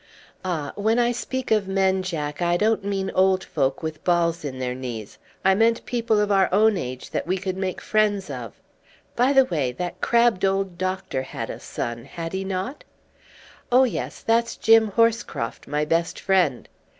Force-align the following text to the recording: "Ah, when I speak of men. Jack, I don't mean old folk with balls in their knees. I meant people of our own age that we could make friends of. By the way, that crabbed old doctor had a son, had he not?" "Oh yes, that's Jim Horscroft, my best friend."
"Ah, 0.43 0.71
when 0.77 0.97
I 0.97 1.11
speak 1.11 1.51
of 1.51 1.67
men. 1.67 2.01
Jack, 2.01 2.41
I 2.41 2.57
don't 2.57 2.83
mean 2.83 3.11
old 3.13 3.43
folk 3.43 3.83
with 3.83 4.03
balls 4.03 4.43
in 4.43 4.57
their 4.57 4.73
knees. 4.73 5.19
I 5.45 5.53
meant 5.53 5.85
people 5.85 6.19
of 6.19 6.31
our 6.31 6.49
own 6.51 6.75
age 6.75 7.11
that 7.11 7.27
we 7.27 7.37
could 7.37 7.55
make 7.55 7.79
friends 7.79 8.27
of. 8.31 8.53
By 9.15 9.31
the 9.31 9.45
way, 9.45 9.71
that 9.73 10.01
crabbed 10.01 10.43
old 10.43 10.79
doctor 10.79 11.21
had 11.21 11.51
a 11.51 11.59
son, 11.59 12.05
had 12.05 12.33
he 12.33 12.43
not?" 12.43 12.83
"Oh 13.71 13.83
yes, 13.83 14.21
that's 14.23 14.55
Jim 14.57 14.87
Horscroft, 14.89 15.67
my 15.67 15.85
best 15.85 16.19
friend." 16.19 16.67